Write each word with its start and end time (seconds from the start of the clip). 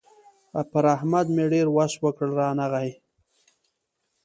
پر 0.71 0.83
احمد 0.95 1.25
مې 1.35 1.45
ډېر 1.53 1.67
وس 1.75 1.93
وکړ؛ 2.03 2.29
رانغی. 2.39 2.89